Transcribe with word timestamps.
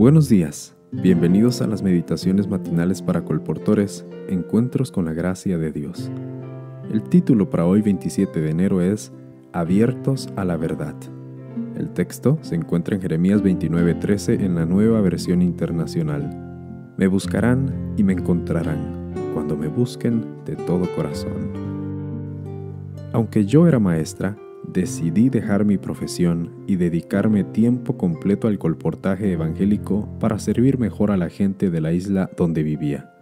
Buenos 0.00 0.30
días, 0.30 0.74
bienvenidos 0.92 1.60
a 1.60 1.66
las 1.66 1.82
meditaciones 1.82 2.48
matinales 2.48 3.02
para 3.02 3.22
colportores, 3.22 4.06
Encuentros 4.30 4.90
con 4.90 5.04
la 5.04 5.12
Gracia 5.12 5.58
de 5.58 5.72
Dios. 5.72 6.10
El 6.90 7.02
título 7.02 7.50
para 7.50 7.66
hoy 7.66 7.82
27 7.82 8.40
de 8.40 8.50
enero 8.50 8.80
es 8.80 9.12
Abiertos 9.52 10.30
a 10.36 10.46
la 10.46 10.56
Verdad. 10.56 10.94
El 11.76 11.90
texto 11.90 12.38
se 12.40 12.54
encuentra 12.54 12.96
en 12.96 13.02
Jeremías 13.02 13.42
29:13 13.42 14.42
en 14.42 14.54
la 14.54 14.64
nueva 14.64 15.02
versión 15.02 15.42
internacional. 15.42 16.94
Me 16.96 17.06
buscarán 17.06 17.92
y 17.98 18.02
me 18.02 18.14
encontrarán 18.14 19.12
cuando 19.34 19.54
me 19.54 19.68
busquen 19.68 20.24
de 20.46 20.56
todo 20.56 20.90
corazón. 20.96 21.79
Aunque 23.12 23.44
yo 23.44 23.66
era 23.66 23.80
maestra, 23.80 24.36
decidí 24.72 25.30
dejar 25.30 25.64
mi 25.64 25.78
profesión 25.78 26.52
y 26.68 26.76
dedicarme 26.76 27.42
tiempo 27.42 27.96
completo 27.96 28.46
al 28.46 28.58
colportaje 28.58 29.32
evangélico 29.32 30.08
para 30.20 30.38
servir 30.38 30.78
mejor 30.78 31.10
a 31.10 31.16
la 31.16 31.28
gente 31.28 31.70
de 31.70 31.80
la 31.80 31.92
isla 31.92 32.30
donde 32.36 32.62
vivía. 32.62 33.12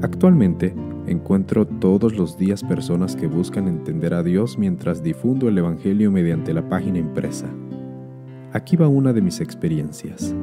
Actualmente 0.00 0.74
encuentro 1.08 1.66
todos 1.66 2.16
los 2.16 2.38
días 2.38 2.62
personas 2.62 3.16
que 3.16 3.26
buscan 3.26 3.66
entender 3.66 4.14
a 4.14 4.22
Dios 4.22 4.58
mientras 4.58 5.02
difundo 5.02 5.48
el 5.48 5.58
Evangelio 5.58 6.12
mediante 6.12 6.54
la 6.54 6.68
página 6.68 6.98
impresa. 6.98 7.46
Aquí 8.52 8.76
va 8.76 8.86
una 8.86 9.12
de 9.12 9.22
mis 9.22 9.40
experiencias. 9.40 10.34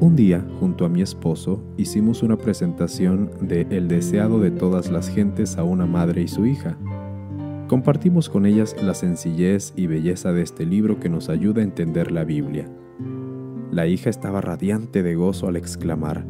Un 0.00 0.16
día, 0.16 0.46
junto 0.58 0.86
a 0.86 0.88
mi 0.88 1.02
esposo, 1.02 1.62
hicimos 1.76 2.22
una 2.22 2.38
presentación 2.38 3.30
de 3.42 3.66
El 3.68 3.86
deseado 3.86 4.40
de 4.40 4.50
todas 4.50 4.90
las 4.90 5.10
gentes 5.10 5.58
a 5.58 5.64
una 5.64 5.84
madre 5.84 6.22
y 6.22 6.28
su 6.28 6.46
hija, 6.46 6.78
Compartimos 7.70 8.28
con 8.28 8.46
ellas 8.46 8.74
la 8.82 8.94
sencillez 8.94 9.72
y 9.76 9.86
belleza 9.86 10.32
de 10.32 10.42
este 10.42 10.66
libro 10.66 10.98
que 10.98 11.08
nos 11.08 11.28
ayuda 11.28 11.60
a 11.60 11.64
entender 11.64 12.10
la 12.10 12.24
Biblia. 12.24 12.68
La 13.70 13.86
hija 13.86 14.10
estaba 14.10 14.40
radiante 14.40 15.04
de 15.04 15.14
gozo 15.14 15.46
al 15.46 15.54
exclamar, 15.54 16.26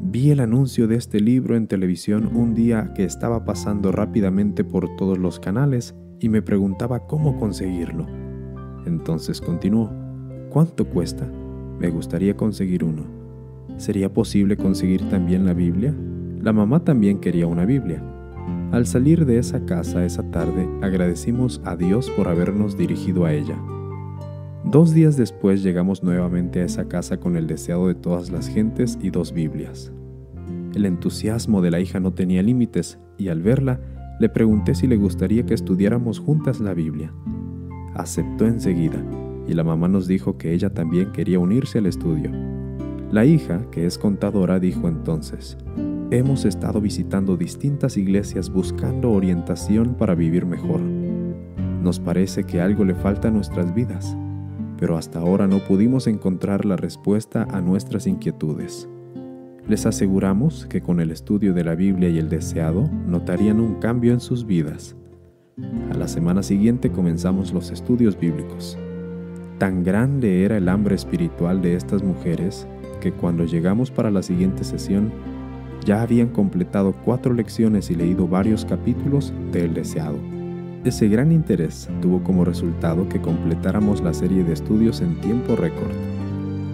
Vi 0.00 0.30
el 0.30 0.38
anuncio 0.38 0.86
de 0.86 0.94
este 0.94 1.18
libro 1.18 1.56
en 1.56 1.66
televisión 1.66 2.30
un 2.36 2.54
día 2.54 2.92
que 2.94 3.02
estaba 3.02 3.44
pasando 3.44 3.90
rápidamente 3.90 4.62
por 4.62 4.94
todos 4.94 5.18
los 5.18 5.40
canales 5.40 5.96
y 6.20 6.28
me 6.28 6.40
preguntaba 6.40 7.08
cómo 7.08 7.36
conseguirlo. 7.36 8.06
Entonces 8.86 9.40
continuó, 9.40 9.90
¿cuánto 10.50 10.88
cuesta? 10.88 11.28
Me 11.80 11.90
gustaría 11.90 12.36
conseguir 12.36 12.84
uno. 12.84 13.02
¿Sería 13.76 14.12
posible 14.12 14.56
conseguir 14.56 15.08
también 15.08 15.46
la 15.46 15.52
Biblia? 15.52 15.92
La 16.40 16.52
mamá 16.52 16.84
también 16.84 17.18
quería 17.18 17.48
una 17.48 17.64
Biblia. 17.64 18.00
Al 18.72 18.86
salir 18.86 19.26
de 19.26 19.38
esa 19.38 19.64
casa 19.64 20.04
esa 20.04 20.30
tarde, 20.30 20.68
agradecimos 20.82 21.60
a 21.64 21.76
Dios 21.76 22.10
por 22.10 22.28
habernos 22.28 22.76
dirigido 22.76 23.24
a 23.24 23.32
ella. 23.32 23.56
Dos 24.64 24.92
días 24.92 25.16
después 25.16 25.62
llegamos 25.62 26.02
nuevamente 26.02 26.60
a 26.60 26.64
esa 26.64 26.88
casa 26.88 27.18
con 27.18 27.36
el 27.36 27.46
deseado 27.46 27.88
de 27.88 27.94
todas 27.94 28.30
las 28.30 28.48
gentes 28.48 28.98
y 29.00 29.10
dos 29.10 29.32
Biblias. 29.32 29.92
El 30.74 30.84
entusiasmo 30.84 31.62
de 31.62 31.70
la 31.70 31.80
hija 31.80 32.00
no 32.00 32.12
tenía 32.12 32.42
límites 32.42 32.98
y 33.16 33.28
al 33.28 33.42
verla 33.42 33.80
le 34.18 34.28
pregunté 34.28 34.74
si 34.74 34.86
le 34.86 34.96
gustaría 34.96 35.46
que 35.46 35.54
estudiáramos 35.54 36.18
juntas 36.18 36.60
la 36.60 36.74
Biblia. 36.74 37.12
Aceptó 37.94 38.46
enseguida 38.46 39.02
y 39.46 39.54
la 39.54 39.64
mamá 39.64 39.88
nos 39.88 40.06
dijo 40.06 40.36
que 40.36 40.52
ella 40.52 40.70
también 40.70 41.12
quería 41.12 41.38
unirse 41.38 41.78
al 41.78 41.86
estudio. 41.86 42.30
La 43.12 43.24
hija, 43.24 43.62
que 43.70 43.86
es 43.86 43.98
contadora, 43.98 44.58
dijo 44.58 44.88
entonces, 44.88 45.56
Hemos 46.12 46.44
estado 46.44 46.80
visitando 46.80 47.36
distintas 47.36 47.96
iglesias 47.96 48.48
buscando 48.48 49.10
orientación 49.10 49.94
para 49.94 50.14
vivir 50.14 50.46
mejor. 50.46 50.80
Nos 50.80 51.98
parece 51.98 52.44
que 52.44 52.60
algo 52.60 52.84
le 52.84 52.94
falta 52.94 53.26
a 53.26 53.32
nuestras 53.32 53.74
vidas, 53.74 54.16
pero 54.78 54.96
hasta 54.96 55.18
ahora 55.18 55.48
no 55.48 55.58
pudimos 55.58 56.06
encontrar 56.06 56.64
la 56.64 56.76
respuesta 56.76 57.48
a 57.50 57.60
nuestras 57.60 58.06
inquietudes. 58.06 58.88
Les 59.66 59.84
aseguramos 59.84 60.66
que 60.66 60.80
con 60.80 61.00
el 61.00 61.10
estudio 61.10 61.52
de 61.54 61.64
la 61.64 61.74
Biblia 61.74 62.08
y 62.08 62.18
el 62.18 62.28
deseado 62.28 62.88
notarían 63.08 63.58
un 63.58 63.80
cambio 63.80 64.12
en 64.12 64.20
sus 64.20 64.46
vidas. 64.46 64.94
A 65.90 65.96
la 65.96 66.06
semana 66.06 66.44
siguiente 66.44 66.92
comenzamos 66.92 67.52
los 67.52 67.72
estudios 67.72 68.16
bíblicos. 68.16 68.78
Tan 69.58 69.82
grande 69.82 70.44
era 70.44 70.56
el 70.56 70.68
hambre 70.68 70.94
espiritual 70.94 71.62
de 71.62 71.74
estas 71.74 72.04
mujeres 72.04 72.68
que 73.00 73.10
cuando 73.10 73.44
llegamos 73.44 73.90
para 73.90 74.12
la 74.12 74.22
siguiente 74.22 74.62
sesión 74.62 75.10
ya 75.86 76.02
habían 76.02 76.28
completado 76.28 76.92
cuatro 77.04 77.32
lecciones 77.32 77.90
y 77.90 77.94
leído 77.94 78.26
varios 78.26 78.64
capítulos 78.64 79.32
de 79.52 79.64
El 79.64 79.74
Deseado. 79.74 80.18
Ese 80.84 81.08
gran 81.08 81.30
interés 81.30 81.88
tuvo 82.02 82.22
como 82.24 82.44
resultado 82.44 83.08
que 83.08 83.20
completáramos 83.20 84.02
la 84.02 84.12
serie 84.12 84.42
de 84.42 84.52
estudios 84.52 85.00
en 85.00 85.20
tiempo 85.20 85.54
récord. 85.54 85.92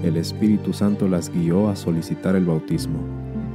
El 0.03 0.17
Espíritu 0.17 0.73
Santo 0.73 1.09
las 1.09 1.31
guió 1.31 1.69
a 1.69 1.77
solicitar 1.77 2.37
el 2.37 2.47
bautismo. 2.47 2.99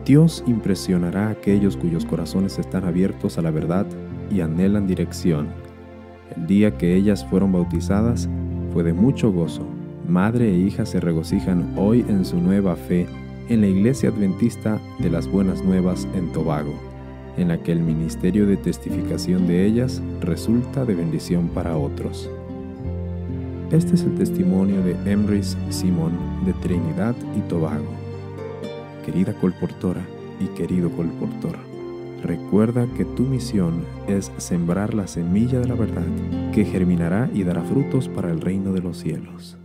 Dios 0.06 0.44
impresionará 0.46 1.28
a 1.28 1.32
aquellos 1.32 1.76
cuyos 1.76 2.06
corazones 2.06 2.60
están 2.60 2.86
abiertos 2.86 3.40
a 3.40 3.42
la 3.42 3.52
verdad 3.52 3.88
y 4.32 4.42
anhelan 4.42 4.86
dirección. 4.86 5.48
El 6.36 6.46
día 6.46 6.78
que 6.78 6.96
ellas 6.96 7.26
fueron 7.26 7.52
bautizadas 7.52 8.30
fue 8.74 8.84
de 8.84 8.94
mucho 8.94 9.32
gozo. 9.32 9.66
Madre 10.08 10.50
e 10.50 10.58
hija 10.58 10.86
se 10.86 11.00
regocijan 11.00 11.74
hoy 11.76 12.06
en 12.08 12.26
su 12.26 12.38
nueva 12.38 12.76
fe 12.76 13.08
en 13.50 13.62
la 13.62 13.68
Iglesia 13.68 14.10
Adventista 14.10 14.80
de 15.00 15.10
las 15.10 15.28
Buenas 15.28 15.64
Nuevas 15.64 16.08
en 16.14 16.32
Tobago, 16.32 16.74
en 17.38 17.50
la 17.50 17.62
que 17.62 17.72
el 17.72 17.80
ministerio 17.80 18.46
de 18.46 18.58
testificación 18.58 19.48
de 19.48 19.66
ellas 19.66 20.02
resulta 20.22 20.86
de 20.86 20.96
bendición 20.96 21.48
para 21.50 21.78
otros. 21.78 22.30
Este 23.72 23.96
es 23.96 24.04
el 24.04 24.16
testimonio 24.16 24.82
de 24.82 24.96
Emrys 25.12 25.58
Simón 25.70 26.14
de 26.46 26.54
Trinidad 26.54 27.16
y 27.38 27.42
Tobago. 27.50 27.92
Querida 29.06 29.34
colportora 29.34 30.02
y 30.40 30.46
querido 30.58 30.90
colportor, 30.92 31.58
recuerda 32.24 32.88
que 32.98 33.06
tu 33.06 33.24
misión 33.24 33.86
es 34.08 34.32
sembrar 34.38 34.94
la 34.94 35.08
semilla 35.08 35.60
de 35.60 35.68
la 35.68 35.76
verdad 35.76 36.06
que 36.54 36.66
germinará 36.66 37.30
y 37.34 37.44
dará 37.44 37.62
frutos 37.64 38.10
para 38.10 38.32
el 38.32 38.42
reino 38.42 38.74
de 38.74 38.82
los 38.82 38.98
cielos. 38.98 39.58